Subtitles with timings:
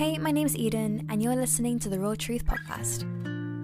[0.00, 3.04] Hey, my name's Eden, and you're listening to the Raw Truth Podcast.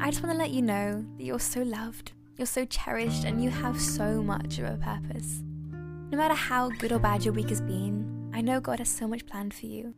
[0.03, 3.42] I just want to let you know that you're so loved, you're so cherished, and
[3.42, 5.42] you have so much of a purpose.
[5.72, 9.09] No matter how good or bad your week has been, I know God has so
[9.09, 9.95] much planned for you,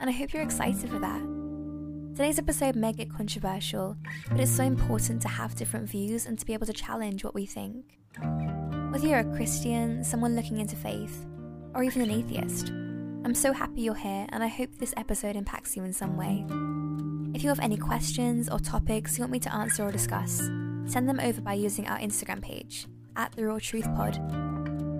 [0.00, 1.20] and I hope you're excited for that.
[2.16, 3.98] Today's episode may get controversial,
[4.30, 7.34] but it's so important to have different views and to be able to challenge what
[7.34, 7.98] we think.
[8.92, 11.26] Whether you're a Christian, someone looking into faith,
[11.74, 12.72] or even an atheist,
[13.24, 16.44] I'm so happy you're here and I hope this episode impacts you in some way.
[17.34, 20.38] If you have any questions or topics you want me to answer or discuss,
[20.86, 24.14] send them over by using our Instagram page, at The Raw Truth Pod.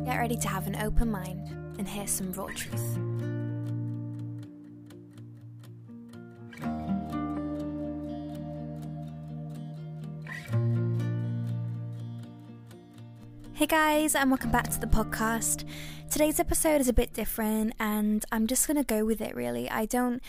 [0.07, 1.49] Get ready to have an open mind
[1.79, 3.12] and hear some raw truth.
[13.63, 15.65] Hey guys, and welcome back to the podcast.
[16.11, 19.71] Today's episode is a bit different, and I'm just gonna go with it really.
[19.71, 20.21] I don't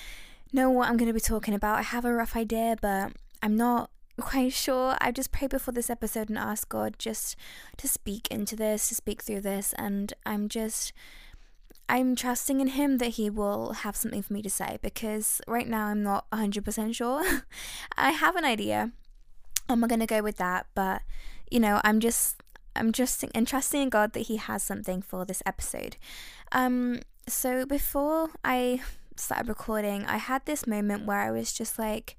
[0.51, 1.79] know what I'm gonna be talking about.
[1.79, 4.95] I have a rough idea, but I'm not quite sure.
[5.01, 7.35] I just prayed before this episode and asked God just
[7.77, 10.93] to speak into this, to speak through this, and I'm just.
[11.89, 15.67] I'm trusting in him that he will have something for me to say because right
[15.67, 17.23] now I'm not 100% sure.
[17.97, 18.91] I have an idea.
[19.67, 21.01] I'm going to go with that, but
[21.51, 22.42] you know, I'm just
[22.75, 25.97] I'm just trusting in God that He has something for this episode.
[26.51, 28.81] Um, so before I
[29.15, 32.17] started recording, I had this moment where I was just like,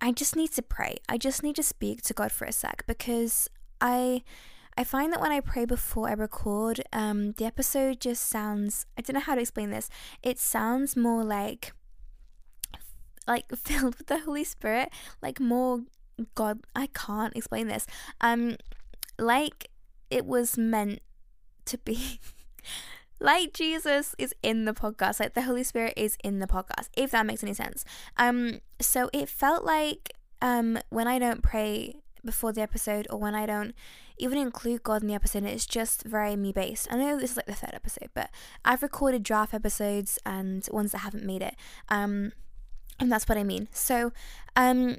[0.00, 0.96] I just need to pray.
[1.08, 3.48] I just need to speak to God for a sec because
[3.80, 4.22] I
[4.76, 9.02] I find that when I pray before I record, um, the episode just sounds I
[9.02, 9.90] don't know how to explain this.
[10.22, 11.72] It sounds more like
[13.26, 15.82] like filled with the Holy Spirit, like more
[16.34, 17.86] God I can't explain this.
[18.20, 18.56] Um
[19.20, 19.68] like
[20.10, 21.00] it was meant
[21.66, 22.20] to be.
[23.20, 27.10] like Jesus is in the podcast, like the Holy Spirit is in the podcast, if
[27.10, 27.84] that makes any sense.
[28.16, 30.12] Um, so it felt like
[30.42, 33.74] um when I don't pray before the episode or when I don't
[34.18, 36.88] even include God in the episode, it's just very me based.
[36.90, 38.30] I know this is like the third episode, but
[38.64, 41.56] I've recorded draft episodes and ones that haven't made it.
[41.88, 42.32] Um,
[42.98, 43.68] and that's what I mean.
[43.72, 44.12] So,
[44.56, 44.98] um,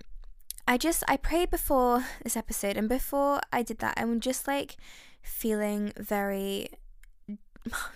[0.71, 4.77] I just I prayed before this episode and before I did that I'm just like
[5.21, 6.69] feeling very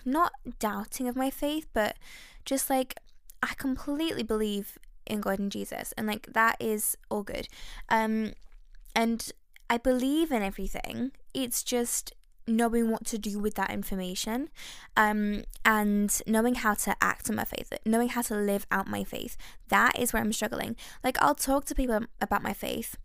[0.04, 1.96] not doubting of my faith but
[2.44, 3.00] just like
[3.42, 7.48] I completely believe in God and Jesus and like that is all good.
[7.88, 8.34] Um
[8.94, 9.32] and
[9.70, 11.14] I believe in everything.
[11.34, 12.12] It's just
[12.48, 14.50] knowing what to do with that information
[14.96, 19.04] um, and knowing how to act on my faith, knowing how to live out my
[19.04, 19.38] faith.
[19.70, 20.76] That is where I'm struggling.
[21.04, 22.98] Like, I'll talk to people about my faith.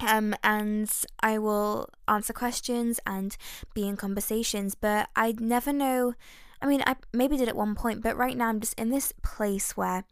[0.00, 0.90] Um, and
[1.20, 3.36] I will answer questions and
[3.72, 6.14] be in conversations, but I never know.
[6.60, 9.12] I mean, I maybe did at one point, but right now I'm just in this
[9.22, 10.04] place where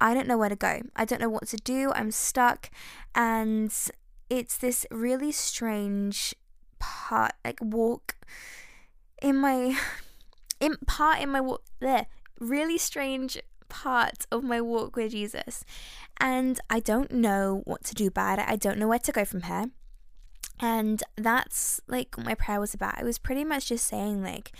[0.00, 0.82] I don't know where to go.
[0.94, 1.92] I don't know what to do.
[1.94, 2.70] I'm stuck,
[3.14, 3.72] and
[4.30, 6.34] it's this really strange
[6.84, 8.16] part like walk
[9.22, 9.76] in my
[10.60, 12.06] in part in my walk there
[12.38, 15.64] really strange part of my walk with Jesus
[16.20, 19.24] and I don't know what to do about it I don't know where to go
[19.24, 19.70] from here
[20.60, 24.52] and that's like what my prayer was about it was pretty much just saying like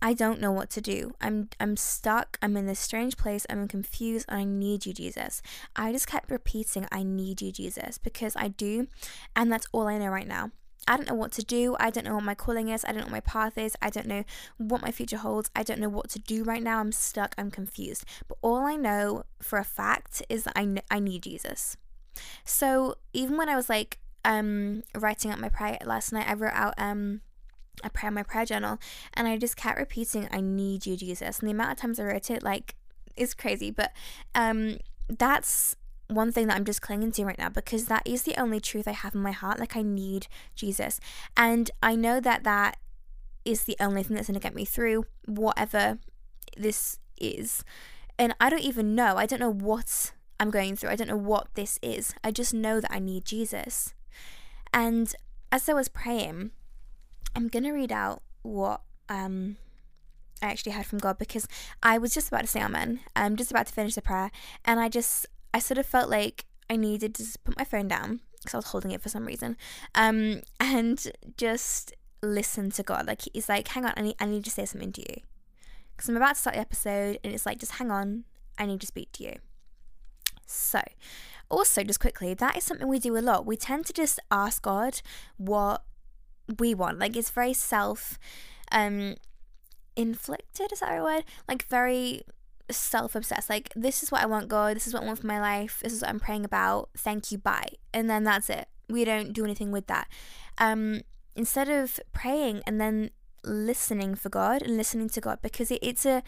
[0.00, 1.14] I don't know what to do.
[1.20, 2.38] I'm I'm stuck.
[2.40, 3.44] I'm in this strange place.
[3.50, 5.42] I'm confused and I need you, Jesus.
[5.74, 8.86] I just kept repeating I need you, Jesus, because I do
[9.34, 10.52] and that's all I know right now.
[10.88, 11.76] I don't know what to do.
[11.78, 12.82] I don't know what my calling is.
[12.82, 13.76] I don't know what my path is.
[13.82, 14.24] I don't know
[14.56, 15.50] what my future holds.
[15.54, 16.80] I don't know what to do right now.
[16.80, 17.34] I'm stuck.
[17.36, 18.06] I'm confused.
[18.26, 21.76] But all I know for a fact is that I, kn- I need Jesus.
[22.42, 26.54] So even when I was like um, writing out my prayer last night, I wrote
[26.54, 27.20] out um,
[27.84, 28.78] a prayer in my prayer journal
[29.12, 31.38] and I just kept repeating, I need you, Jesus.
[31.38, 32.76] And the amount of times I wrote it, like,
[33.14, 33.70] is crazy.
[33.70, 33.92] But
[34.34, 34.78] um,
[35.10, 35.76] that's
[36.08, 38.88] one thing that I'm just clinging to right now because that is the only truth
[38.88, 39.60] I have in my heart.
[39.60, 41.00] Like, I need Jesus.
[41.36, 42.78] And I know that that
[43.44, 45.98] is the only thing that's going to get me through whatever
[46.56, 47.64] this is.
[48.18, 49.16] And I don't even know.
[49.16, 50.90] I don't know what I'm going through.
[50.90, 52.14] I don't know what this is.
[52.24, 53.94] I just know that I need Jesus.
[54.72, 55.14] And
[55.52, 56.50] as I was praying,
[57.34, 59.56] I'm going to read out what um
[60.40, 61.48] I actually heard from God because
[61.82, 63.00] I was just about to say amen.
[63.16, 64.30] I'm just about to finish the prayer
[64.64, 67.88] and I just I sort of felt like I needed to just put my phone
[67.88, 69.56] down because I was holding it for some reason,
[69.94, 73.06] um, and just listen to God.
[73.06, 75.22] Like he's like, hang on, I need, I need to say something to you
[75.96, 78.24] because I'm about to start the episode, and it's like, just hang on,
[78.58, 79.34] I need to speak to you.
[80.46, 80.80] So,
[81.50, 83.46] also, just quickly, that is something we do a lot.
[83.46, 85.00] We tend to just ask God
[85.36, 85.82] what
[86.58, 86.98] we want.
[86.98, 88.18] Like it's very self
[88.72, 89.16] um
[89.96, 91.24] inflicted, is that a word?
[91.48, 92.22] Like very
[92.70, 93.50] self obsessed.
[93.50, 94.76] Like, this is what I want, God.
[94.76, 95.80] This is what I want for my life.
[95.82, 96.90] This is what I'm praying about.
[96.96, 97.38] Thank you.
[97.38, 97.70] Bye.
[97.92, 98.68] And then that's it.
[98.88, 100.08] We don't do anything with that.
[100.58, 101.02] Um,
[101.36, 103.10] instead of praying and then
[103.44, 106.22] listening for God and listening to God, because it, it's a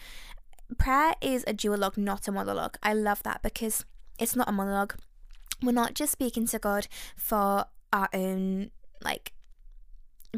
[0.77, 2.77] prayer is a duologue, not a monologue.
[2.81, 3.85] I love that because
[4.19, 4.95] it's not a monologue.
[5.61, 8.71] We're not just speaking to God for our own
[9.03, 9.33] like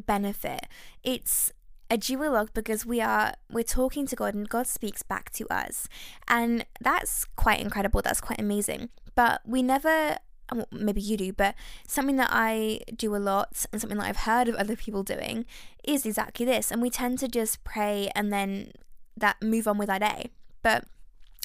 [0.05, 0.67] benefit.
[1.03, 1.51] It's
[1.89, 5.87] a duologue because we are we're talking to God and God speaks back to us.
[6.27, 8.01] And that's quite incredible.
[8.01, 8.89] That's quite amazing.
[9.15, 10.17] But we never
[10.49, 11.55] uh, well, maybe you do, but
[11.87, 15.45] something that I do a lot and something that I've heard of other people doing
[15.83, 16.71] is exactly this.
[16.71, 18.71] And we tend to just pray and then
[19.15, 20.31] that move on with our day.
[20.61, 20.85] But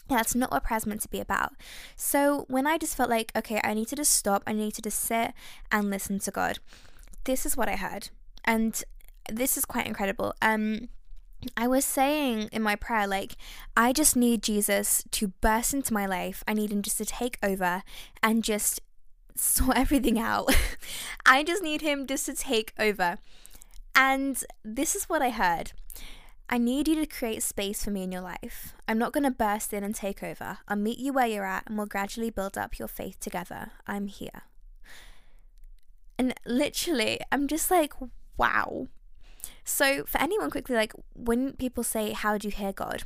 [0.08, 1.52] that's not what prayer's meant to be about.
[1.94, 4.82] So when I just felt like, okay, I need to just stop, I need to
[4.82, 5.32] just sit
[5.70, 6.58] and listen to God.
[7.24, 8.08] This is what I heard.
[8.44, 8.82] And
[9.28, 10.34] this is quite incredible.
[10.42, 10.88] Um
[11.56, 13.36] I was saying in my prayer, like,
[13.76, 16.42] I just need Jesus to burst into my life.
[16.48, 17.82] I need him just to take over
[18.22, 18.80] and just
[19.36, 20.54] sort everything out.
[21.26, 23.18] I just need him just to take over.
[23.94, 25.72] And this is what I heard.
[26.50, 28.74] I need you to create space for me in your life.
[28.88, 30.58] I'm not going to burst in and take over.
[30.66, 33.72] I'll meet you where you're at and we'll gradually build up your faith together.
[33.86, 34.42] I'm here.
[36.18, 37.92] And literally, I'm just like,
[38.38, 38.88] wow.
[39.68, 43.04] So, for anyone quickly, like when people say, How do you hear God?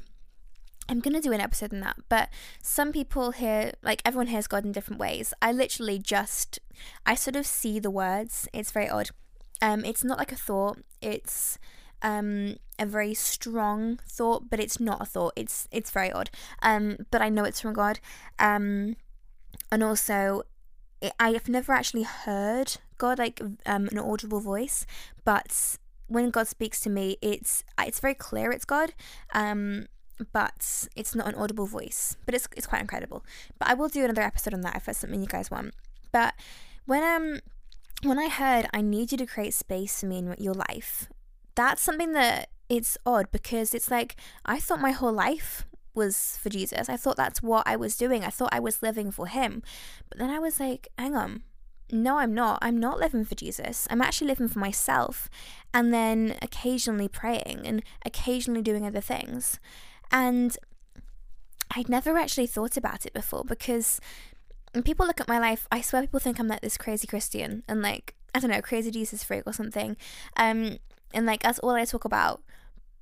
[0.88, 2.28] I'm going to do an episode on that, but
[2.62, 5.34] some people hear, like everyone hears God in different ways.
[5.42, 6.60] I literally just,
[7.04, 8.48] I sort of see the words.
[8.52, 9.10] It's very odd.
[9.60, 10.78] Um, it's not like a thought.
[11.00, 11.58] It's
[12.00, 15.32] um a very strong thought, but it's not a thought.
[15.34, 16.30] It's it's very odd.
[16.62, 17.98] Um, but I know it's from God.
[18.38, 18.96] Um,
[19.72, 20.42] and also,
[21.00, 24.86] it, I've never actually heard God like um an audible voice,
[25.24, 25.78] but
[26.12, 28.94] when God speaks to me, it's it's very clear it's God.
[29.32, 29.86] Um,
[30.32, 32.16] but it's not an audible voice.
[32.24, 33.24] But it's it's quite incredible.
[33.58, 35.74] But I will do another episode on that if that's something you guys want.
[36.12, 36.34] But
[36.86, 37.40] when um
[38.02, 41.08] when I heard I need you to create space for me in your life,
[41.54, 46.48] that's something that it's odd because it's like I thought my whole life was for
[46.48, 46.88] Jesus.
[46.88, 48.24] I thought that's what I was doing.
[48.24, 49.62] I thought I was living for him.
[50.08, 51.42] But then I was like, hang on.
[51.92, 52.58] No, I'm not.
[52.62, 53.86] I'm not living for Jesus.
[53.90, 55.28] I'm actually living for myself.
[55.74, 59.60] And then occasionally praying and occasionally doing other things.
[60.10, 60.56] And
[61.76, 64.00] I'd never actually thought about it before because
[64.72, 67.62] when people look at my life, I swear people think I'm like this crazy Christian
[67.68, 69.96] and like, I don't know, crazy Jesus freak or something.
[70.38, 70.78] Um,
[71.12, 72.42] and like that's all I talk about.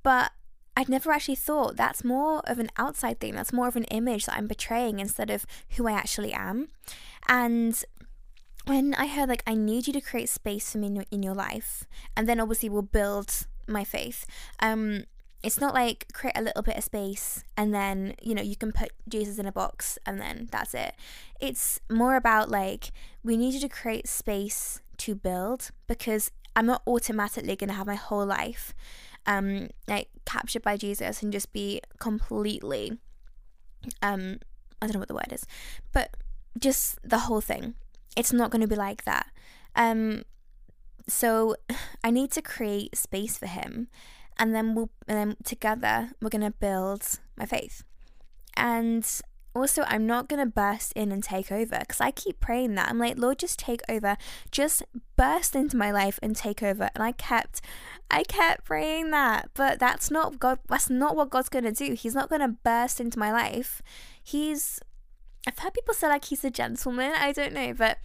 [0.03, 0.31] But
[0.75, 3.35] I'd never actually thought that's more of an outside thing.
[3.35, 6.67] That's more of an image that I'm portraying instead of who I actually am.
[7.29, 7.81] And
[8.65, 11.23] when I heard like I need you to create space for me in your, in
[11.23, 11.85] your life,
[12.15, 14.25] and then obviously we'll build my faith.
[14.59, 15.05] Um,
[15.43, 18.71] it's not like create a little bit of space and then you know you can
[18.71, 20.93] put jesus in a box and then that's it
[21.39, 22.91] it's more about like
[23.23, 27.87] we need you to create space to build because i'm not automatically going to have
[27.87, 28.73] my whole life
[29.25, 32.97] um like captured by jesus and just be completely
[34.01, 34.37] um
[34.81, 35.45] i don't know what the word is
[35.91, 36.15] but
[36.59, 37.73] just the whole thing
[38.15, 39.27] it's not going to be like that.
[39.75, 40.23] Um
[41.07, 41.55] so
[42.03, 43.87] i need to create space for him
[44.37, 47.83] and then we'll and then together we're going to build my faith.
[48.57, 49.07] And
[49.53, 52.89] also i'm not going to burst in and take over because i keep praying that.
[52.89, 54.17] I'm like lord just take over.
[54.51, 54.83] Just
[55.15, 56.89] burst into my life and take over.
[56.95, 57.61] And i kept
[58.09, 61.93] i kept praying that but that's not god that's not what god's going to do.
[61.93, 63.81] He's not going to burst into my life.
[64.23, 64.79] He's
[65.47, 67.97] i've heard people say like he's a gentleman i don't know but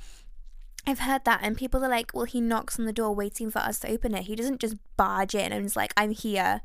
[0.89, 3.59] I've heard that, and people are like, well, he knocks on the door waiting for
[3.59, 4.25] us to open it.
[4.25, 6.61] He doesn't just barge in and is like, I'm here,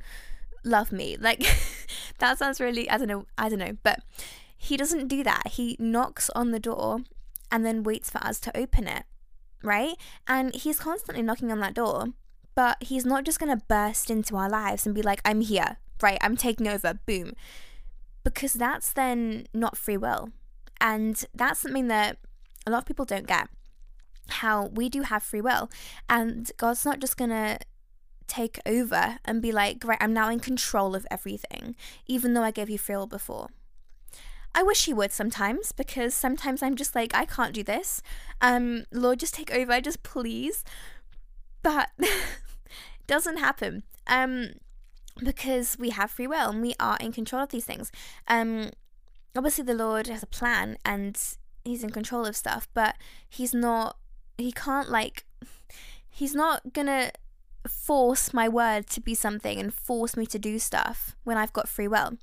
[0.64, 1.18] love me.
[1.22, 1.44] Like,
[2.20, 4.00] that sounds really, I don't know, I don't know, but
[4.56, 5.48] he doesn't do that.
[5.48, 7.00] He knocks on the door
[7.52, 9.06] and then waits for us to open it,
[9.64, 9.96] right?
[10.28, 12.10] And he's constantly knocking on that door,
[12.54, 16.20] but he's not just to burst into our lives and be like, I'm here, right?
[16.22, 17.34] I'm taking over, boom.
[18.24, 20.30] Because that's then not free will.
[20.82, 22.18] And that's something that
[22.68, 23.48] a lot of people don't get
[24.28, 25.70] how we do have free will
[26.08, 27.60] and God's not just going to
[28.28, 31.76] take over and be like, right, I'm now in control of everything,
[32.08, 33.48] even though I gave you free will before.
[34.56, 38.02] I wish he would sometimes because sometimes I'm just like, I can't do this.
[38.40, 40.64] Um, Lord, just take over, just please.
[41.62, 41.90] But
[43.08, 43.84] doesn't happen.
[44.08, 44.52] Um,
[45.22, 47.92] because we have free will and we are in control of these things.
[48.28, 48.72] Um,
[49.36, 51.20] obviously the Lord has a plan and
[51.64, 52.96] he's in control of stuff, but
[53.30, 53.98] he's not
[54.38, 55.26] he can't like
[56.10, 57.12] he's not gonna
[57.68, 61.70] force my word to be something and force me to do stuff when I've got
[61.70, 62.18] free will.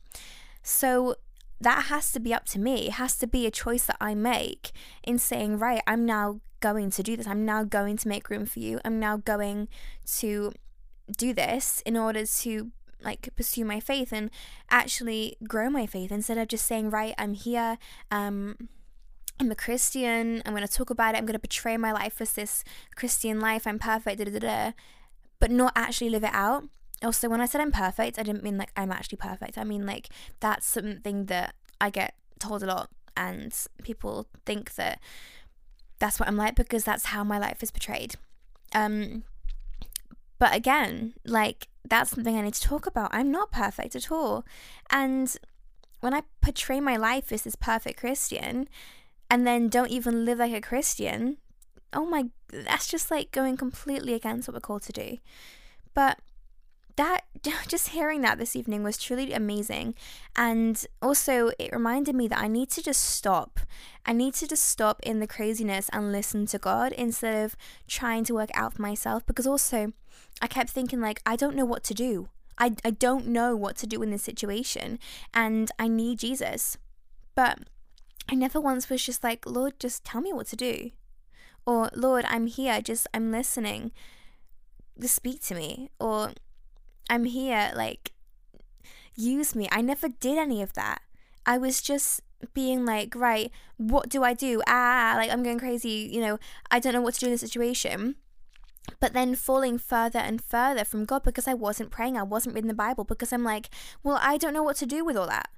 [0.62, 1.16] So
[1.60, 2.88] that has to be up to me.
[2.88, 4.70] It has to be a choice that I make
[5.02, 7.26] in saying, right, I'm now going to do this.
[7.26, 8.80] I'm now going to make room for you.
[8.84, 9.68] I'm now going
[10.18, 10.52] to
[11.16, 12.70] do this in order to
[13.02, 14.30] like pursue my faith and
[14.70, 17.78] actually grow my faith instead of just saying, right, I'm here.
[18.10, 18.68] Um,
[19.40, 20.42] I'm a Christian.
[20.44, 21.18] I'm going to talk about it.
[21.18, 22.64] I'm going to portray my life as this
[22.96, 23.66] Christian life.
[23.66, 24.72] I'm perfect, da, da, da,
[25.38, 26.64] but not actually live it out.
[27.02, 29.56] Also, when I said I'm perfect, I didn't mean like I'm actually perfect.
[29.56, 30.08] I mean like
[30.40, 34.98] that's something that I get told a lot, and people think that
[36.00, 38.16] that's what I'm like because that's how my life is portrayed.
[38.74, 39.22] Um,
[40.38, 43.11] but again, like that's something I need to talk about.
[43.12, 44.45] I'm not perfect at all,
[44.90, 45.35] and
[46.00, 48.68] when I portray my life as this perfect Christian,
[49.30, 51.38] and then don't even live like a Christian,
[51.92, 55.18] oh my, that's just like going completely against what we're called to do.
[55.95, 56.18] But
[56.98, 57.22] that
[57.68, 59.94] just hearing that this evening was truly amazing.
[60.36, 63.60] And also it reminded me that I need to just stop.
[64.04, 68.24] I need to just stop in the craziness and listen to God instead of trying
[68.24, 69.24] to work out for myself.
[69.24, 69.92] Because also
[70.42, 72.28] I kept thinking like I don't know what to do.
[72.58, 74.98] I, I don't know what to do in this situation.
[75.32, 76.76] And I need Jesus.
[77.36, 77.60] But
[78.28, 80.90] I never once was just like Lord just tell me what to do.
[81.64, 82.80] Or Lord I'm here.
[82.80, 83.92] Just I'm listening.
[85.00, 85.90] Just speak to me.
[86.00, 86.32] Or
[87.08, 88.12] I'm here, like,
[89.14, 89.68] use me.
[89.70, 91.02] I never did any of that.
[91.46, 92.20] I was just
[92.54, 94.62] being like, right, what do I do?
[94.66, 96.38] Ah, like, I'm going crazy, you know,
[96.70, 98.16] I don't know what to do in this situation.
[99.00, 102.68] But then falling further and further from God because I wasn't praying, I wasn't reading
[102.68, 103.68] the Bible because I'm like,
[104.02, 105.50] well, I don't know what to do with all that.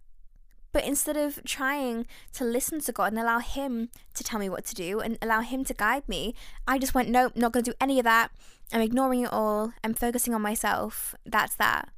[0.72, 4.64] But instead of trying to listen to God and allow Him to tell me what
[4.66, 6.34] to do and allow Him to guide me,
[6.66, 8.30] I just went, nope, not going to do any of that.
[8.72, 9.72] I'm ignoring it all.
[9.82, 11.14] I'm focusing on myself.
[11.26, 11.88] That's that.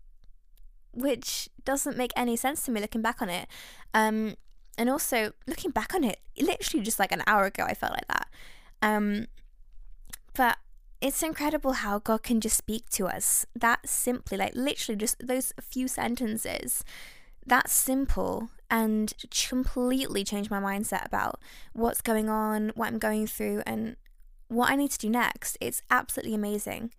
[0.93, 3.47] Which doesn't make any sense to me looking back on it.
[3.93, 4.37] Um,
[4.79, 8.09] and also, looking back on it, literally just like an hour ago, I felt like
[8.09, 8.29] that.
[8.81, 9.26] Um,
[10.35, 10.57] but
[11.00, 15.52] it's incredible how God can just speak to us that simply, like literally just those
[15.61, 16.85] few sentences,
[17.45, 19.12] that simple, and
[19.49, 21.38] completely change my mindset about
[21.75, 23.97] what's going on, what I'm going through, and
[24.49, 25.59] what I need to do next.
[25.61, 26.91] It's absolutely amazing.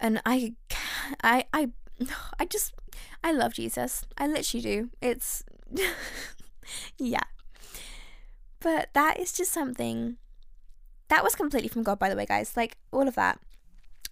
[0.00, 0.54] And I,
[1.22, 1.70] I, I,
[2.40, 2.74] I just,
[3.22, 4.04] I love Jesus.
[4.18, 4.90] I literally do.
[5.00, 5.44] It's,
[6.98, 7.22] yeah.
[8.58, 10.16] But that is just something
[11.06, 12.56] that was completely from God, by the way, guys.
[12.56, 13.38] Like, all of that.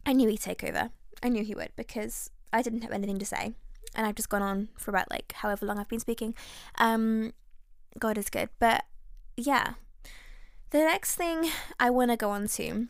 [0.07, 0.91] I knew he'd take over.
[1.21, 3.55] I knew he would because I didn't have anything to say.
[3.95, 6.35] And I've just gone on for about like however long I've been speaking.
[6.79, 7.33] Um,
[7.99, 8.49] God is good.
[8.59, 8.85] But
[9.37, 9.75] yeah,
[10.71, 11.49] the next thing
[11.79, 12.89] I want to go on to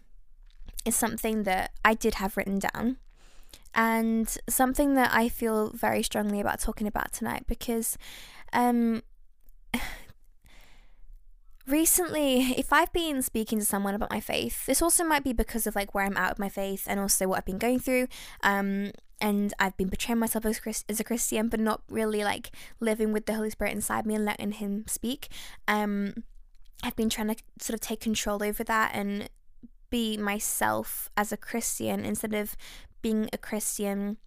[0.84, 2.99] is something that I did have written down
[3.75, 7.99] and something that I feel very strongly about talking about tonight because
[8.52, 9.02] um
[11.66, 15.66] recently if I've been speaking to someone about my faith this also might be because
[15.66, 18.09] of like where I'm at with my faith and also what I've been going through
[18.42, 23.12] um and I've been portraying myself as, as a Christian but not really like living
[23.12, 25.28] with the Holy Spirit inside me and letting him speak
[25.66, 26.14] um
[26.83, 29.30] I've been trying to sort of take control over that and
[29.88, 32.56] be myself as a Christian instead of
[33.00, 34.18] being a Christian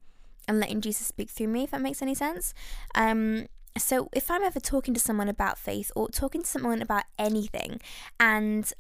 [0.48, 2.53] and letting Jesus speak through me, if that makes any sense.
[2.96, 3.48] Um,
[3.81, 7.79] so if I'm ever talking to someone about faith or talking to someone about anything,
[8.19, 8.72] and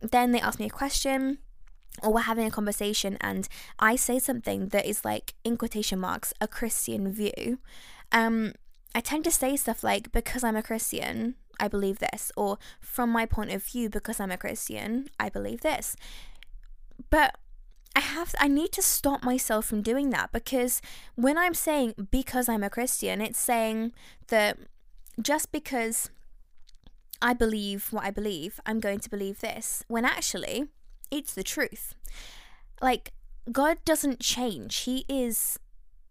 [0.00, 1.38] then they ask me a question,
[2.02, 6.32] or we're having a conversation and I say something that is like in quotation marks
[6.40, 7.58] a Christian view,
[8.10, 8.52] um,
[8.94, 13.10] I tend to say stuff like because I'm a Christian, I believe this, or from
[13.10, 15.96] my point of view, because I'm a Christian, I believe this.
[17.10, 17.36] But
[17.94, 20.80] I have I need to stop myself from doing that because
[21.14, 23.92] when I'm saying because I'm a Christian, it's saying
[24.28, 24.58] that
[25.20, 26.10] just because
[27.20, 30.68] I believe what I believe, I'm going to believe this, when actually
[31.10, 31.94] it's the truth.
[32.80, 33.12] Like
[33.50, 34.76] God doesn't change.
[34.78, 35.58] He is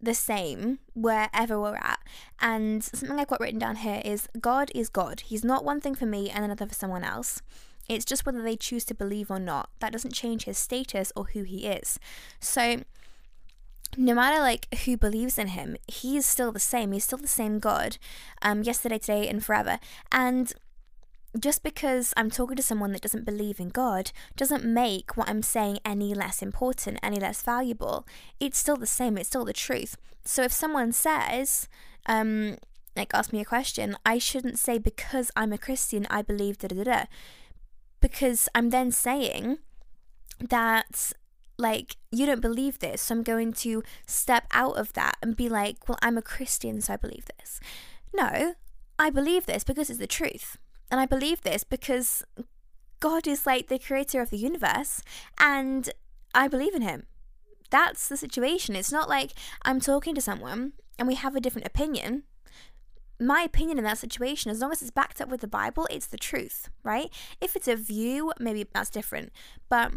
[0.00, 2.00] the same wherever we're at.
[2.40, 5.20] And something I've got written down here is God is God.
[5.20, 7.42] He's not one thing for me and another for someone else.
[7.94, 9.70] It's just whether they choose to believe or not.
[9.80, 11.98] That doesn't change his status or who he is.
[12.40, 12.82] So,
[13.96, 16.92] no matter like who believes in him, he's still the same.
[16.92, 17.98] He's still the same God,
[18.40, 19.78] um, yesterday, today, and forever.
[20.10, 20.52] And
[21.38, 25.42] just because I'm talking to someone that doesn't believe in God doesn't make what I'm
[25.42, 28.06] saying any less important, any less valuable.
[28.38, 29.96] It's still the same, it's still the truth.
[30.24, 31.68] So if someone says,
[32.06, 32.58] um,
[32.94, 36.68] like, ask me a question, I shouldn't say, because I'm a Christian, I believe da
[36.68, 37.04] da da.
[38.02, 39.58] Because I'm then saying
[40.40, 41.12] that,
[41.56, 45.48] like, you don't believe this, so I'm going to step out of that and be
[45.48, 47.60] like, well, I'm a Christian, so I believe this.
[48.12, 48.56] No,
[48.98, 50.58] I believe this because it's the truth.
[50.90, 52.22] And I believe this because
[53.00, 55.00] God is like the creator of the universe
[55.38, 55.88] and
[56.34, 57.06] I believe in him.
[57.70, 58.76] That's the situation.
[58.76, 59.32] It's not like
[59.62, 62.24] I'm talking to someone and we have a different opinion.
[63.20, 66.06] My opinion in that situation, as long as it's backed up with the Bible, it's
[66.06, 67.08] the truth, right?
[67.40, 69.32] If it's a view, maybe that's different.
[69.68, 69.92] But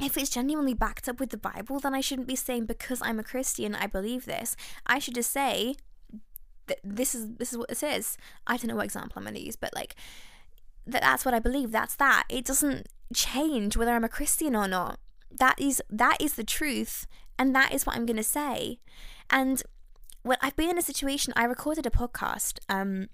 [0.00, 3.20] if it's genuinely backed up with the Bible, then I shouldn't be saying because I'm
[3.20, 4.56] a Christian, I believe this.
[4.86, 5.76] I should just say
[6.66, 8.16] that this is this is what this is.
[8.46, 9.94] I don't know what example I'm going to use, but like
[10.86, 11.70] that that's what I believe.
[11.70, 12.24] That's that.
[12.28, 14.98] It doesn't change whether I'm a Christian or not.
[15.30, 17.06] That is that is the truth,
[17.38, 18.78] and that is what I'm going to say.
[19.30, 19.62] And
[20.24, 22.58] when I've been in a situation, I recorded a podcast.
[22.68, 23.08] Um,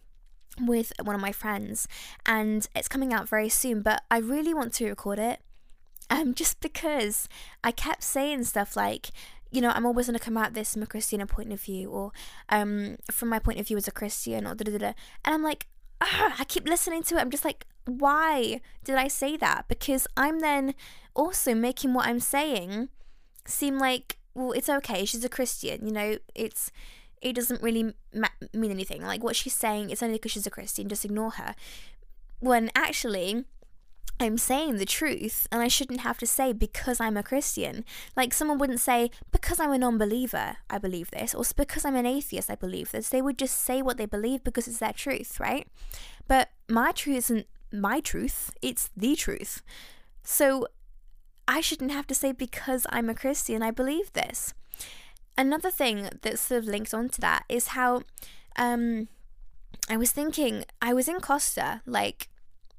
[0.61, 1.87] with one of my friends
[2.27, 5.41] and it's coming out very soon but I really want to record it
[6.11, 7.29] um just because
[7.63, 9.13] I kept saying stuff like
[9.51, 11.91] you know, I'm always going to come at this from a Christian point of view,
[11.91, 12.13] or
[12.49, 14.93] um, from my point of view as a Christian, or da da da.
[15.25, 15.67] And I'm like,
[16.01, 17.21] I keep listening to it.
[17.21, 19.67] I'm just like, why did I say that?
[19.69, 20.75] Because I'm then
[21.15, 22.89] also making what I'm saying
[23.45, 25.05] seem like, well, it's okay.
[25.05, 26.17] She's a Christian, you know.
[26.35, 26.71] It's
[27.21, 29.03] it doesn't really ma- mean anything.
[29.03, 30.89] Like what she's saying, it's only because she's a Christian.
[30.89, 31.55] Just ignore her.
[32.39, 33.45] When actually,
[34.19, 37.85] I'm saying the truth and I shouldn't have to say because I'm a Christian.
[38.15, 42.07] Like someone wouldn't say because I'm a non-believer, I believe this, or because I'm an
[42.07, 43.09] atheist, I believe this.
[43.09, 45.67] They would just say what they believe because it's their truth, right?
[46.29, 49.63] But my truth isn't my truth, it's the truth.
[50.23, 50.67] So
[51.49, 54.53] I shouldn't have to say because I'm a Christian, I believe this.
[55.41, 58.03] Another thing that sort of links onto that is how
[58.57, 59.09] um
[59.89, 62.29] I was thinking I was in Costa like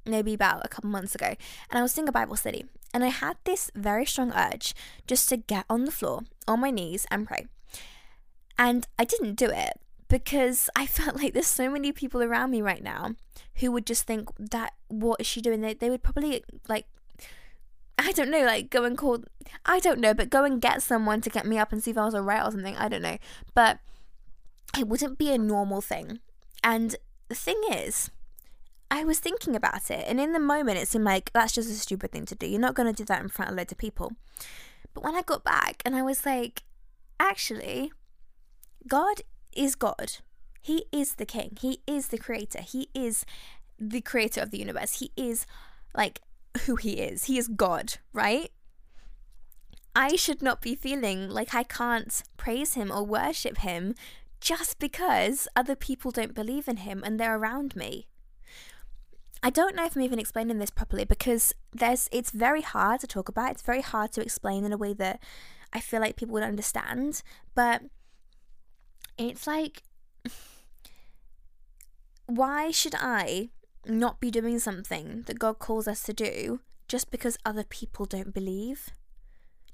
[0.05, 1.33] maybe about a couple months ago,
[1.69, 4.75] and I was doing a Bible study, and I had this very strong urge
[5.07, 7.47] just to get on the floor, on my knees, and pray.
[8.59, 12.61] And I didn't do it because I felt like there's so many people around me
[12.61, 13.15] right now
[13.55, 15.61] who would just think that what is she doing?
[15.61, 16.85] They, they would probably like
[18.03, 19.23] I don't know, like go and call
[19.65, 21.97] I don't know, but go and get someone to get me up and see if
[21.97, 22.75] I was alright or something.
[22.75, 23.17] I don't know.
[23.53, 23.79] But
[24.77, 26.19] it wouldn't be a normal thing.
[26.63, 26.95] And
[27.27, 28.09] the thing is,
[28.89, 31.73] I was thinking about it, and in the moment, it seemed like that's just a
[31.73, 32.47] stupid thing to do.
[32.47, 34.13] You're not going to do that in front of loads of people.
[34.93, 36.63] But when I got back and I was like,
[37.19, 37.91] actually,
[38.87, 39.21] God
[39.55, 40.17] is God.
[40.61, 41.57] He is the king.
[41.61, 42.61] He is the creator.
[42.61, 43.25] He is
[43.79, 44.99] the creator of the universe.
[44.99, 45.45] He is
[45.95, 46.21] like
[46.65, 47.25] who he is.
[47.25, 48.51] He is God, right?
[49.95, 53.95] I should not be feeling like I can't praise him or worship him
[54.39, 58.07] just because other people don't believe in him and they're around me.
[59.43, 63.07] I don't know if I'm even explaining this properly because there's it's very hard to
[63.07, 63.51] talk about.
[63.51, 65.21] It's very hard to explain in a way that
[65.73, 67.23] I feel like people would understand,
[67.55, 67.81] but
[69.17, 69.83] it's like
[72.27, 73.49] why should I
[73.85, 78.33] not be doing something that God calls us to do just because other people don't
[78.33, 78.89] believe?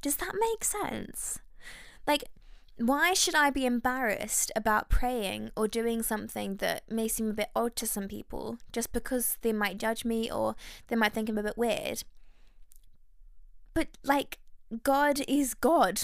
[0.01, 1.39] Does that make sense?
[2.05, 2.25] Like
[2.77, 7.49] why should I be embarrassed about praying or doing something that may seem a bit
[7.55, 10.55] odd to some people just because they might judge me or
[10.87, 12.03] they might think I'm a bit weird?
[13.73, 14.37] But, like,
[14.83, 16.03] God is God.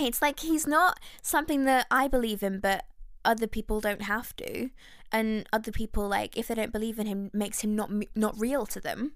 [0.00, 2.86] It's like He's not something that I believe in, but
[3.22, 4.70] other people don't have to.
[5.12, 8.66] And other people, like, if they don't believe in Him, makes Him not, not real
[8.66, 9.12] to them,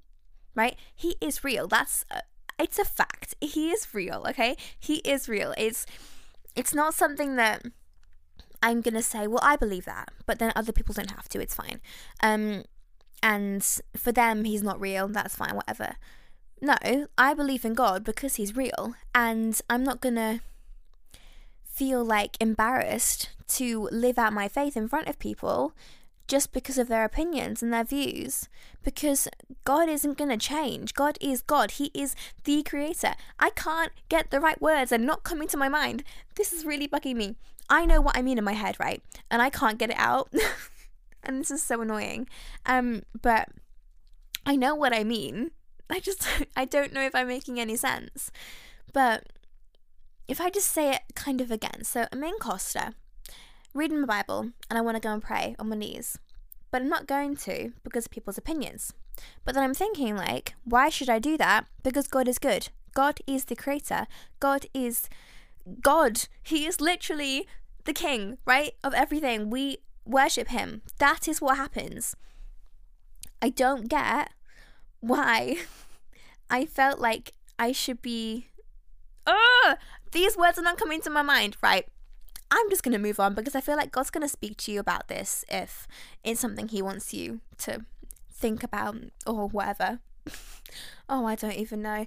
[0.54, 0.76] right?
[0.94, 1.66] He is real.
[1.68, 2.04] That's.
[2.10, 2.22] A,
[2.60, 3.34] it's a fact.
[3.40, 4.56] He is real, okay?
[4.78, 5.54] He is real.
[5.56, 5.86] It's
[6.54, 7.64] it's not something that
[8.62, 11.40] I'm gonna say, well, I believe that, but then other people don't have to.
[11.40, 11.80] It's fine.
[12.22, 12.64] Um,
[13.22, 13.64] and
[13.96, 15.08] for them, he's not real.
[15.08, 15.54] That's fine.
[15.54, 15.96] Whatever.
[16.60, 16.76] No,
[17.16, 20.40] I believe in God because he's real, and I'm not gonna
[21.80, 25.72] feel like embarrassed to live out my faith in front of people
[26.28, 28.50] just because of their opinions and their views.
[28.84, 29.28] Because
[29.64, 30.92] God isn't going to change.
[30.92, 31.70] God is God.
[31.70, 32.14] He is
[32.44, 33.14] the creator.
[33.38, 36.04] I can't get the right words and not coming to my mind.
[36.34, 37.36] This is really bugging me.
[37.70, 39.02] I know what I mean in my head, right?
[39.30, 40.30] And I can't get it out.
[41.24, 42.28] and this is so annoying.
[42.66, 43.48] Um, but
[44.44, 45.52] I know what I mean.
[45.88, 48.30] I just I don't know if I'm making any sense.
[48.92, 49.24] But
[50.30, 51.82] if I just say it kind of again.
[51.82, 52.94] So I'm in Costa
[53.74, 56.18] reading my Bible and I want to go and pray on my knees.
[56.70, 58.92] But I'm not going to because of people's opinions.
[59.44, 61.66] But then I'm thinking, like, why should I do that?
[61.82, 62.68] Because God is good.
[62.94, 64.06] God is the creator.
[64.38, 65.08] God is
[65.82, 66.22] God.
[66.42, 67.46] He is literally
[67.84, 68.72] the king, right?
[68.84, 69.50] Of everything.
[69.50, 70.82] We worship him.
[70.98, 72.14] That is what happens.
[73.42, 74.30] I don't get
[75.00, 75.56] why
[76.50, 78.46] I felt like I should be.
[79.26, 79.76] Ugh!
[80.12, 81.86] These words are not coming to my mind, right?
[82.50, 84.72] I'm just going to move on because I feel like God's going to speak to
[84.72, 85.86] you about this if
[86.24, 87.84] it's something He wants you to
[88.32, 88.96] think about
[89.26, 90.00] or whatever.
[91.08, 92.06] oh, I don't even know.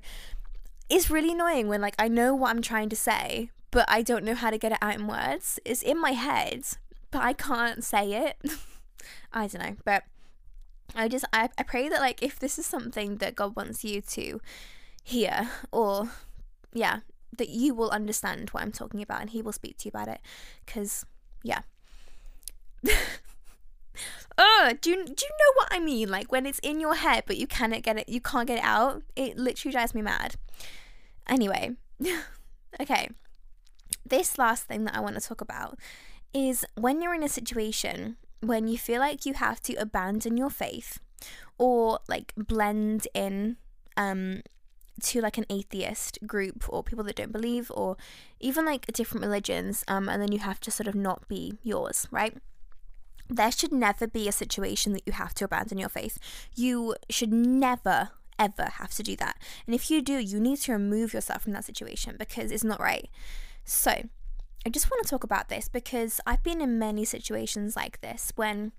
[0.89, 4.26] It's really annoying when, like, I know what I'm trying to say, but I don't
[4.26, 5.60] know how to get it out in words.
[5.63, 6.63] It's in my head,
[7.10, 8.38] but I can't say it.
[9.34, 9.76] I don't know.
[9.86, 10.04] But
[10.94, 14.02] I just, I, I pray that, like, if this is something that God wants you
[14.02, 14.42] to
[15.04, 16.10] hear or,
[16.74, 17.00] yeah,
[17.38, 20.08] that you will understand what I'm talking about and he will speak to you about
[20.08, 20.22] it.
[20.65, 21.06] Because,
[21.43, 21.62] yeah.
[24.38, 26.10] oh, do you, do you know what I mean?
[26.10, 28.63] Like when it's in your head but you cannot get it, you can't get it
[28.63, 29.04] out.
[29.15, 30.36] It literally drives me mad.
[31.28, 31.76] Anyway,
[32.82, 33.10] okay.
[34.06, 35.80] This last thing that I want to talk about
[36.34, 40.50] is when you're in a situation when you feel like you have to abandon your
[40.50, 41.00] faith
[41.58, 43.58] or like blend in
[43.96, 44.41] um
[45.04, 47.98] to like an atheist group or people that don't believe or
[48.39, 52.08] even like different religions um and then you have to sort of not be yours
[52.12, 52.38] right?
[53.30, 56.20] There should never be a situation that you have to abandon your faith.
[56.56, 59.38] You should never ever have to do that.
[59.66, 62.80] And if you do you need to remove yourself from that situation because it's not
[62.80, 63.10] right.
[63.63, 64.04] So
[64.66, 68.32] i just want to talk about this because i've been in many situations like this
[68.36, 68.72] when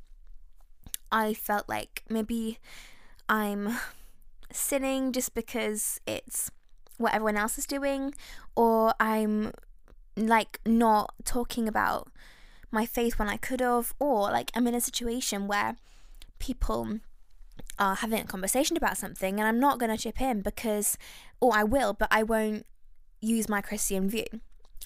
[1.12, 2.58] i felt like maybe
[3.28, 3.76] i'm
[4.50, 6.50] sinning just because it's
[6.98, 8.14] what everyone else is doing,
[8.56, 9.52] or I'm
[10.16, 12.08] like not talking about
[12.70, 15.76] my faith when I could have, or like I'm in a situation where
[16.38, 17.00] people
[17.78, 20.96] are having a conversation about something and I'm not going to chip in because,
[21.40, 22.66] or I will, but I won't
[23.20, 24.26] use my Christian view.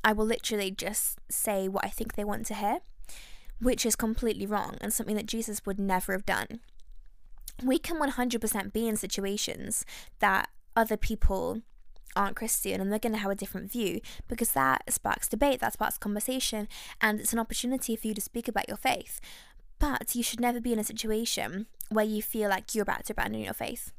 [0.04, 2.78] I will literally just say what I think they want to hear,
[3.60, 6.60] which is completely wrong and something that Jesus would never have done
[7.62, 9.84] we can 100% be in situations
[10.20, 11.62] that other people
[12.16, 15.74] aren't Christian and they're going to have a different view because that sparks debate, that
[15.74, 16.68] sparks conversation,
[17.00, 19.20] and it's an opportunity for you to speak about your faith.
[19.78, 23.12] But you should never be in a situation where you feel like you're about to
[23.12, 23.92] abandon your faith.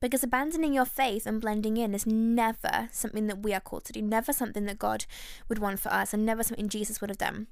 [0.00, 3.92] Because abandoning your faith and blending in is never something that we are called to
[3.92, 5.06] do, never something that God
[5.48, 7.46] would want for us, and never something Jesus would have done.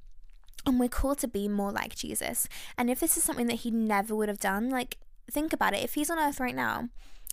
[0.67, 2.47] And we're called to be more like Jesus.
[2.77, 4.99] And if this is something that he never would have done, like
[5.31, 5.85] think about it.
[5.85, 6.89] If he's on earth right now,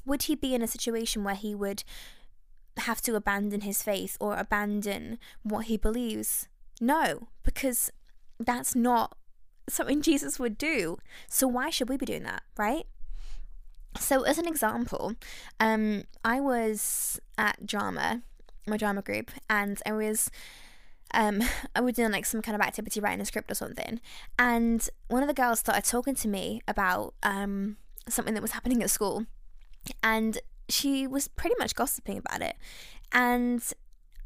[0.05, 1.83] would he be in a situation where he would
[2.77, 6.47] have to abandon his faith or abandon what he believes?
[6.79, 7.91] No, because
[8.39, 9.17] that's not
[9.69, 10.97] something Jesus would do.
[11.27, 12.85] So why should we be doing that, right?
[13.99, 15.15] So as an example,
[15.59, 18.21] um, I was at drama,
[18.67, 20.29] my drama group, and I was
[21.13, 21.41] um,
[21.75, 23.99] I was doing like some kind of activity writing a script or something,
[24.37, 27.77] and one of the girls started talking to me about um
[28.09, 29.25] something that was happening at school.
[30.03, 30.39] And
[30.69, 32.55] she was pretty much gossiping about it.
[33.11, 33.63] And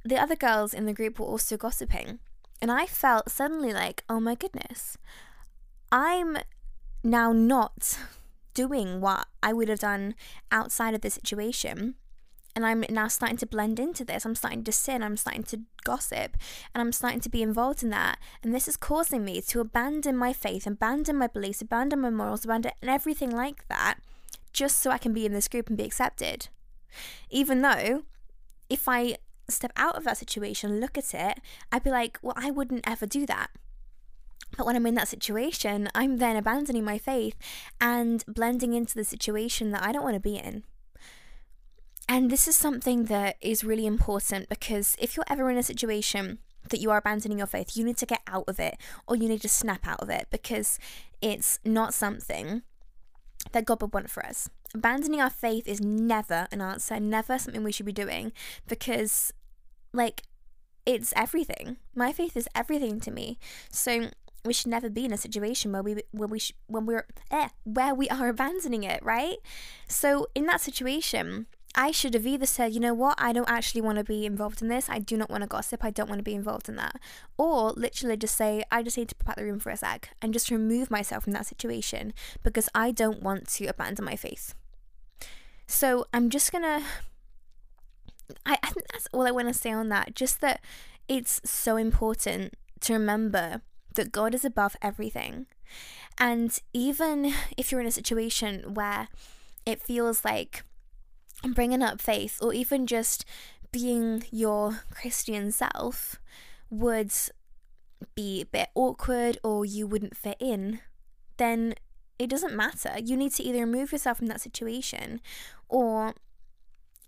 [0.04, 2.20] the other girls in the group were also gossiping.
[2.62, 4.98] And I felt suddenly like, oh my goodness,
[5.92, 6.38] I'm
[7.04, 7.98] now not
[8.54, 10.16] doing what I would have done
[10.52, 11.96] outside of the situation.
[12.56, 14.26] And I'm now starting to blend into this.
[14.26, 15.04] I'm starting to sin.
[15.04, 16.38] I'm starting to gossip.
[16.74, 18.20] And I'm starting to be involved in that.
[18.44, 22.44] And this is causing me to abandon my faith, abandon my beliefs, abandon my morals,
[22.44, 24.00] abandon everything like that,
[24.52, 26.50] just so I can be in this group and be accepted.
[27.30, 28.04] Even though
[28.70, 29.18] if I
[29.50, 31.40] step out of that situation, look at it,
[31.72, 33.50] I'd be like, well, I wouldn't ever do that.
[34.58, 37.36] But when I'm in that situation, I'm then abandoning my faith
[37.80, 40.64] and blending into the situation that I don't want to be in.
[42.08, 46.40] And this is something that is really important because if you're ever in a situation
[46.70, 49.28] that you are abandoning your faith, you need to get out of it or you
[49.28, 50.78] need to snap out of it because
[51.22, 52.64] it's not something
[53.52, 54.50] that God would want for us.
[54.74, 58.32] Abandoning our faith is never an answer, never something we should be doing
[58.68, 59.34] because,
[59.94, 60.24] like,
[60.86, 61.78] it's everything.
[61.96, 63.38] My faith is everything to me.
[63.70, 64.10] So
[64.44, 67.50] we should never be in a situation where we where we sh- when we're eh,
[67.64, 69.38] where we are abandoning it, right?
[69.88, 73.82] So in that situation, I should have either said, you know what, I don't actually
[73.82, 74.90] want to be involved in this.
[74.90, 75.84] I do not want to gossip.
[75.84, 77.00] I don't want to be involved in that.
[77.38, 80.34] Or literally just say, I just need to out the room for a sec and
[80.34, 84.54] just remove myself from that situation because I don't want to abandon my faith.
[85.66, 86.84] So I'm just going to.
[88.46, 90.16] I think that's all I want to say on that.
[90.16, 90.62] Just that
[91.08, 93.62] it's so important to remember
[93.96, 95.48] that God is above everything.
[96.18, 99.08] And even if you're in a situation where
[99.66, 100.64] it feels like
[101.50, 103.26] bringing up faith or even just
[103.72, 106.20] being your Christian self
[106.70, 107.12] would
[108.16, 110.80] be a bit awkward or you wouldn't fit in,
[111.38, 111.74] then
[112.20, 112.94] it doesn't matter.
[113.04, 115.22] You need to either remove yourself from that situation
[115.70, 116.14] or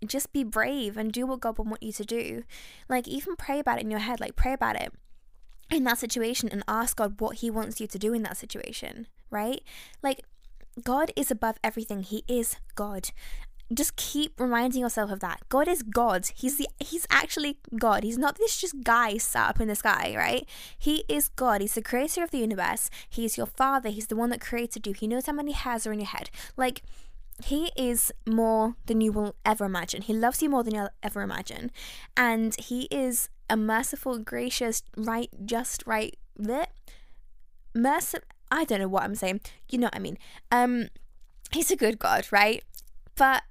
[0.04, 2.42] just be brave and do what God would want you to do.
[2.88, 4.92] Like, even pray about it in your head, like, pray about it.
[5.70, 9.06] in that situation and ask God what He wants you to do in that situation,
[9.30, 9.62] right?
[10.02, 10.22] Like,
[10.82, 13.10] God is above everything, He is God.
[13.72, 15.40] Just keep reminding yourself of that.
[15.48, 16.26] God is God.
[16.34, 18.04] He's the He's actually God.
[18.04, 20.46] He's not this just guy sat up in the sky, right?
[20.78, 21.60] He is God.
[21.60, 22.90] He's the creator of the universe.
[23.08, 23.88] He's your father.
[23.88, 24.92] He's the one that created you.
[24.92, 26.30] He knows how many hairs are in your head.
[26.56, 26.82] Like
[27.42, 30.02] he is more than you will ever imagine.
[30.02, 31.70] He loves you more than you'll ever imagine.
[32.16, 36.66] And he is a merciful, gracious, right, just right, bleh,
[37.74, 38.26] merciful.
[38.50, 39.40] I don't know what I'm saying.
[39.68, 40.18] You know what I mean.
[40.52, 40.88] Um,
[41.50, 42.62] he's a good God, right?
[43.16, 43.42] But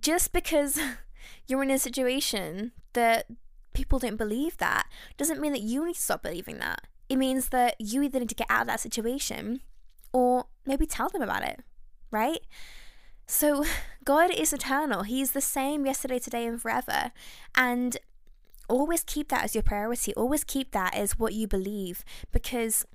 [0.00, 0.78] just because
[1.46, 3.26] you're in a situation that
[3.72, 6.86] people don't believe that doesn't mean that you need to stop believing that.
[7.08, 9.60] It means that you either need to get out of that situation
[10.12, 11.60] or maybe tell them about it,
[12.10, 12.40] right?
[13.26, 13.64] So,
[14.04, 15.02] God is eternal.
[15.02, 17.12] He's the same yesterday, today, and forever.
[17.54, 17.96] And
[18.68, 20.14] always keep that as your priority.
[20.14, 22.86] Always keep that as what you believe because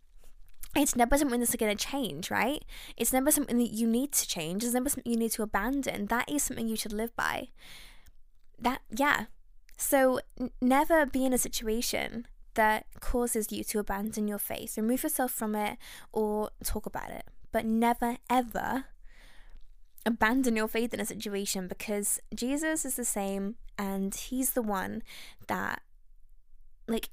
[0.76, 2.64] it's never something that's going to change, right?
[2.98, 4.64] It's never something that you need to change.
[4.64, 6.08] It's never something you need to abandon.
[6.08, 7.50] That is something you should live by.
[8.60, 9.26] That, yeah.
[9.78, 14.78] So, n- never be in a situation that causes you to abandon your faith.
[14.78, 15.78] Remove yourself from it
[16.12, 17.26] or talk about it.
[17.52, 18.86] But never, ever
[20.06, 25.02] abandon your faith in a situation because Jesus is the same and he's the one
[25.48, 25.82] that
[26.88, 27.10] like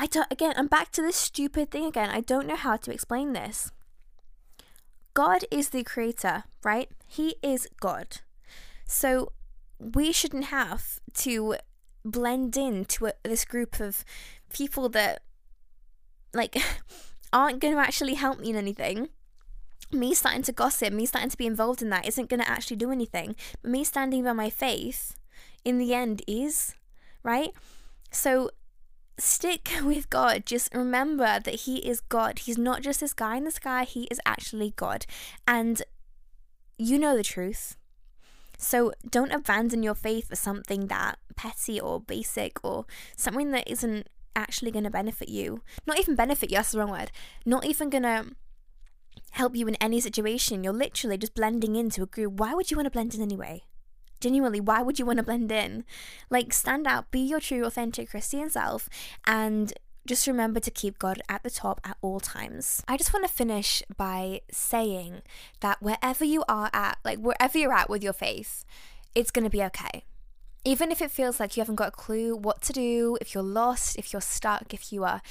[0.00, 2.08] I don't again I'm back to this stupid thing again.
[2.08, 3.70] I don't know how to explain this.
[5.12, 6.88] God is the creator, right?
[7.06, 8.22] He is God.
[8.86, 9.32] So
[9.78, 11.56] we shouldn't have to
[12.02, 14.04] blend into a, this group of
[14.50, 15.22] people that
[16.32, 16.56] like
[17.32, 19.10] aren't going to actually help me in anything
[19.92, 22.76] me starting to gossip, me starting to be involved in that isn't going to actually
[22.76, 23.34] do anything.
[23.60, 25.16] But me standing by my faith
[25.64, 26.74] in the end is,
[27.22, 27.50] right?
[28.12, 28.50] So
[29.20, 30.46] stick with God.
[30.46, 32.40] Just remember that He is God.
[32.40, 35.06] He's not just this guy in the sky, He is actually God.
[35.46, 35.82] And
[36.78, 37.76] you know the truth.
[38.58, 42.84] So don't abandon your faith for something that petty or basic or
[43.16, 45.62] something that isn't actually going to benefit you.
[45.86, 47.10] Not even benefit you, that's the wrong word.
[47.46, 48.26] Not even going to
[49.32, 50.62] help you in any situation.
[50.62, 52.34] You're literally just blending into a group.
[52.34, 53.62] Why would you want to blend in anyway?
[54.20, 55.84] Genuinely, why would you want to blend in?
[56.28, 58.88] Like, stand out, be your true, authentic Christian self,
[59.26, 59.72] and
[60.06, 62.82] just remember to keep God at the top at all times.
[62.88, 65.22] I just want to finish by saying
[65.60, 68.64] that wherever you are at, like wherever you're at with your faith,
[69.14, 70.04] it's going to be okay.
[70.64, 73.42] Even if it feels like you haven't got a clue what to do, if you're
[73.42, 75.22] lost, if you're stuck, if you are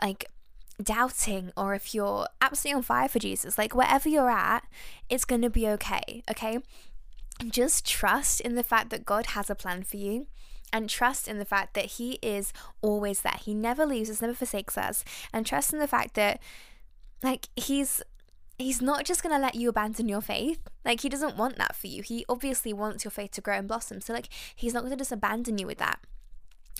[0.00, 0.26] like
[0.82, 4.64] doubting or if you're absolutely on fire for Jesus, like wherever you're at,
[5.08, 6.58] it's going to be okay, okay?
[7.50, 10.26] Just trust in the fact that God has a plan for you
[10.72, 13.38] and trust in the fact that He is always there.
[13.40, 15.04] He never leaves us, never forsakes us.
[15.32, 16.40] And trust in the fact that,
[17.22, 18.02] like, He's.
[18.58, 20.60] He's not just going to let you abandon your faith.
[20.84, 22.02] Like, he doesn't want that for you.
[22.02, 24.00] He obviously wants your faith to grow and blossom.
[24.00, 25.98] So, like, he's not going to just abandon you with that.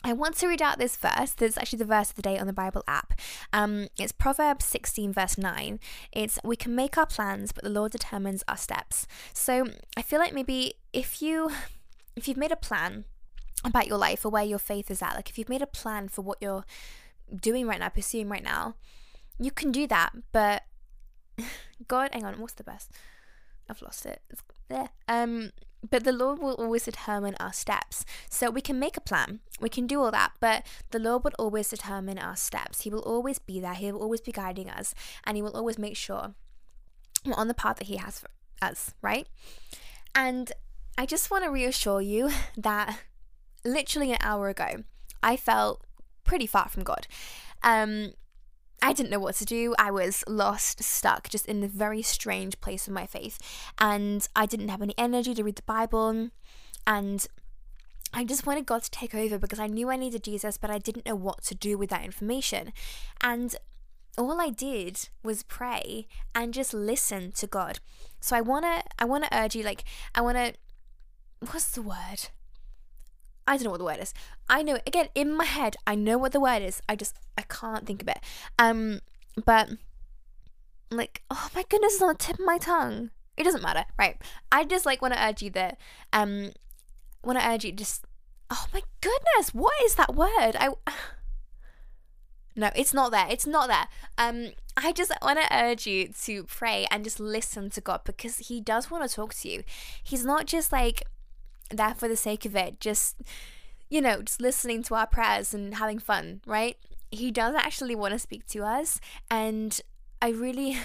[0.04, 1.32] I want to read out this verse.
[1.32, 3.12] This is actually the verse of the day on the Bible app.
[3.52, 5.78] Um, it's Proverbs 16, verse 9.
[6.10, 9.06] It's, We can make our plans, but the Lord determines our steps.
[9.32, 11.50] So I feel like maybe if you.
[12.14, 13.06] If you've made a plan
[13.64, 16.08] about your life or where your faith is at, like if you've made a plan
[16.08, 16.66] for what you're
[17.34, 18.74] doing right now, pursuing right now,
[19.38, 20.10] you can do that.
[20.30, 20.64] But
[21.88, 22.90] God, hang on, what's the best?
[23.68, 24.20] I've lost it.
[24.68, 24.90] There.
[25.08, 25.52] Um,
[25.88, 28.04] but the Lord will always determine our steps.
[28.28, 31.32] So we can make a plan, we can do all that, but the Lord will
[31.38, 32.82] always determine our steps.
[32.82, 35.78] He will always be there, He will always be guiding us, and He will always
[35.78, 36.34] make sure
[37.24, 38.28] we're on the path that He has for
[38.60, 39.26] us, right?
[40.14, 40.52] And
[40.96, 42.98] I just want to reassure you that
[43.64, 44.84] literally an hour ago,
[45.22, 45.84] I felt
[46.24, 47.06] pretty far from God.
[47.62, 48.12] Um,
[48.82, 49.74] I didn't know what to do.
[49.78, 53.38] I was lost, stuck, just in a very strange place of my faith.
[53.78, 56.30] And I didn't have any energy to read the Bible.
[56.84, 57.26] And
[58.12, 60.78] I just wanted God to take over because I knew I needed Jesus, but I
[60.78, 62.72] didn't know what to do with that information.
[63.22, 63.54] And
[64.18, 67.78] all I did was pray and just listen to God.
[68.20, 70.52] So I wanna I wanna urge you, like I wanna
[71.40, 72.28] what's the word?
[73.46, 74.14] I don't know what the word is.
[74.48, 75.76] I know again in my head.
[75.86, 76.80] I know what the word is.
[76.88, 78.20] I just I can't think of it.
[78.58, 79.00] Um,
[79.44, 79.70] but
[80.90, 83.10] like oh my goodness, it's on the tip of my tongue.
[83.36, 84.20] It doesn't matter, right?
[84.50, 85.78] I just like want to urge you that
[86.12, 86.52] um,
[87.24, 88.04] want to urge you just
[88.50, 90.56] oh my goodness, what is that word?
[90.58, 90.70] I
[92.56, 93.26] no, it's not there.
[93.28, 93.88] It's not there.
[94.18, 98.38] Um, I just want to urge you to pray and just listen to God because
[98.38, 99.64] He does want to talk to you.
[100.02, 101.02] He's not just like
[101.76, 103.16] there for the sake of it, just,
[103.88, 106.76] you know, just listening to our prayers and having fun, right?
[107.12, 108.98] he does actually want to speak to us,
[109.30, 109.80] and
[110.20, 110.78] I really,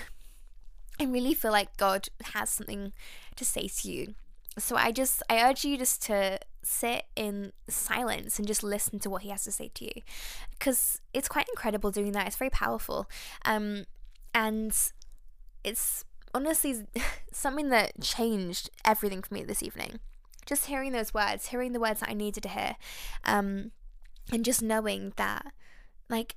[0.99, 2.91] I really feel like God has something
[3.37, 4.13] to say to you.
[4.59, 9.09] So I just, I urge you just to sit in silence and just listen to
[9.09, 10.01] what he has to say to you,
[10.51, 12.27] because it's quite incredible doing that.
[12.27, 13.09] It's very powerful,
[13.45, 13.85] um,
[14.35, 14.75] and
[15.63, 16.83] it's honestly
[17.31, 19.99] something that changed everything for me this evening.
[20.47, 22.75] Just hearing those words, hearing the words that I needed to hear,
[23.23, 23.71] um,
[24.31, 25.53] and just knowing that
[26.09, 26.35] like,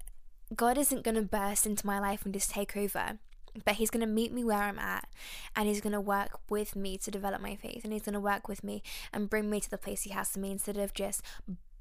[0.54, 3.18] God isn't going to burst into my life and just take over,
[3.64, 5.08] but He's going to meet me where I'm at
[5.54, 8.20] and He's going to work with me to develop my faith and He's going to
[8.20, 10.92] work with me and bring me to the place He has for me instead of
[10.92, 11.22] just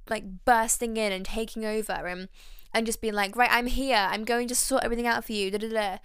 [0.09, 2.29] like bursting in and taking over and
[2.71, 5.49] and just being like, right, I'm here, I'm going to sort everything out for you.
[5.49, 5.97] Da, da, da.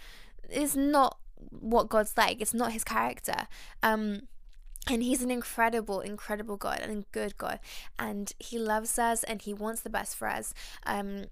[0.49, 1.19] It's not
[1.51, 2.41] what God's like.
[2.41, 3.47] It's not His character.
[3.83, 4.23] Um,
[4.89, 7.61] and he's an incredible, incredible God and a good God.
[7.99, 10.53] And he loves us and he wants the best for us.
[10.85, 11.25] Um,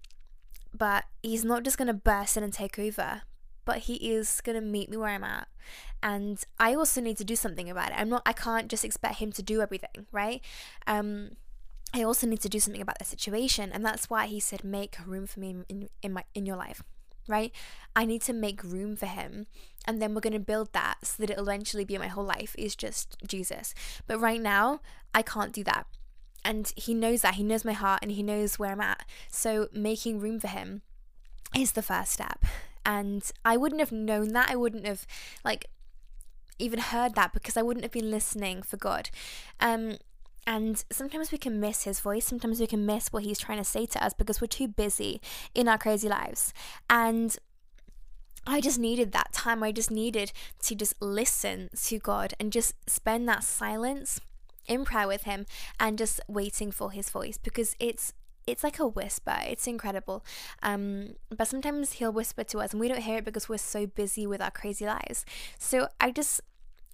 [0.75, 3.23] but he's not just going to burst in and take over
[3.65, 5.49] but he is going to meet me where I'm at.
[6.03, 7.97] And I also need to do something about it.
[7.99, 10.41] I'm not I can't just expect him to do everything, right?
[10.87, 11.31] Um
[11.95, 14.97] I also need to do something about the situation, and that's why he said make
[15.07, 16.83] room for me in in my in your life,
[17.29, 17.53] right?
[17.95, 19.47] I need to make room for him,
[19.87, 22.55] and then we're going to build that so that it'll eventually be my whole life
[22.59, 23.75] is just Jesus.
[24.07, 24.81] But right now,
[25.15, 25.87] I can't do that.
[26.45, 27.35] And he knows that.
[27.35, 29.05] He knows my heart and he knows where i'm at.
[29.31, 30.83] So making room for him
[31.57, 32.45] is the first step.
[32.85, 34.51] And i wouldn't have known that.
[34.51, 35.07] I wouldn't have
[35.45, 35.67] like
[36.59, 39.11] even heard that because i wouldn't have been listening for god.
[39.61, 39.99] Um
[40.47, 43.65] and sometimes we can miss his voice sometimes we can miss what he's trying to
[43.65, 45.21] say to us because we're too busy
[45.55, 46.53] in our crazy lives
[46.91, 47.39] and
[48.47, 49.63] I just needed that time.
[49.63, 54.21] I just needed to just listen to God and just spend that silence
[54.67, 55.47] in prayer with him
[55.79, 58.13] and just waiting for his voice because it's
[58.45, 59.37] it's like a whisper.
[59.47, 60.25] It's incredible.
[60.65, 63.87] Um, but sometimes he'll whisper to us and we don't hear it because we're so
[63.87, 65.25] busy with our crazy lives.
[65.61, 66.41] So I just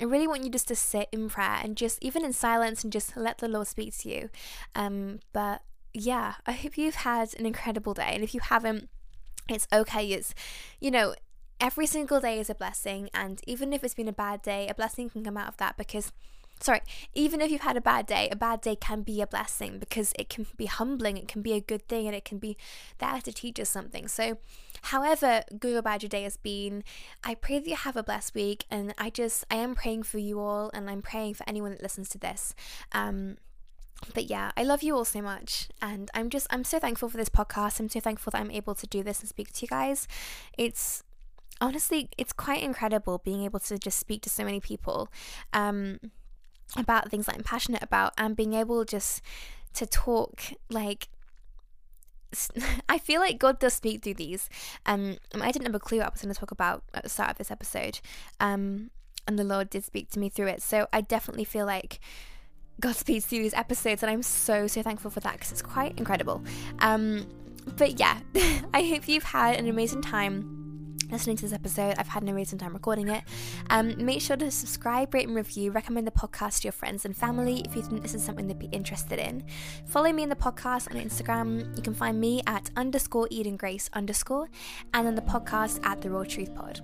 [0.01, 2.93] I really want you just to sit in prayer and just even in silence and
[2.93, 4.31] just let the Lord speak to you.
[4.75, 8.11] Um, but yeah, I hope you've had an incredible day.
[8.13, 8.89] And if you haven't,
[9.49, 10.07] it's okay.
[10.09, 10.35] It's
[10.81, 11.15] you know,
[11.61, 14.75] every single day is a blessing and even if it's been a bad day, a
[14.75, 16.13] blessing can come out of that because
[16.61, 16.81] sorry,
[17.15, 20.13] even if you've had a bad day, a bad day can be a blessing because
[20.19, 22.57] it can be humbling, it can be a good thing, and it can be
[22.99, 24.09] there to teach us something.
[24.09, 24.39] So,
[24.83, 26.85] however good bad your day has been,
[27.25, 28.65] I pray that you have a blessed week.
[28.71, 31.83] And I just, I am praying for you all, and I'm praying for anyone that
[31.83, 32.55] listens to this.
[32.93, 33.37] Um,
[34.15, 35.69] but yeah, I love you all so much.
[35.83, 37.81] And I'm just, I'm so thankful for this podcast.
[37.81, 40.07] I'm so thankful that I'm able to do this and speak to you guys.
[40.57, 41.03] It's,
[41.61, 45.09] honestly it's quite incredible being able to just speak to so many people
[45.53, 45.99] um
[46.77, 49.23] about things that I'm passionate about and being able just
[49.75, 51.09] to talk like
[52.89, 54.49] I feel like God does speak through these.
[54.87, 57.09] Um, I didn't have a clue what I was going to talk about at the
[57.09, 58.01] start of this episode,
[58.41, 58.91] um,
[59.27, 60.63] and the Lord did speak to me through it.
[60.63, 62.01] So I definitely feel like
[62.81, 65.99] God speaks through these episodes, and I'm so so thankful for that because it's quite
[65.99, 66.43] incredible.
[66.81, 67.29] Um,
[67.77, 68.21] but yeah,
[68.75, 70.58] I hope you've had an amazing time
[71.11, 71.95] listening to this episode.
[71.99, 73.25] I've had an amazing time recording it.
[73.71, 75.71] Um, make sure to subscribe, rate, and review.
[75.71, 78.59] Recommend the podcast to your friends and family if you think this is something they'd
[78.59, 79.45] be interested in.
[79.87, 81.77] Follow me in the podcast on Instagram.
[81.77, 84.49] You can find me at underscore Eden Grace underscore,
[84.95, 86.81] and then the podcast at the Raw Truth Pod.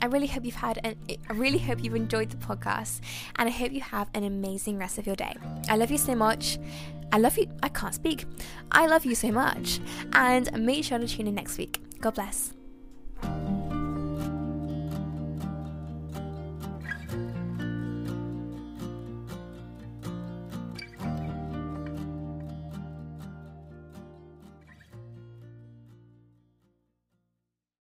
[0.00, 0.96] I really hope you've had an
[1.28, 3.00] I really hope you've enjoyed the podcast
[3.36, 5.34] and I hope you have an amazing rest of your day.
[5.68, 6.58] I love you so much.
[7.12, 8.24] I love you I can't speak.
[8.70, 9.80] I love you so much.
[10.12, 11.80] And make sure to tune in next week.
[12.00, 12.52] God bless.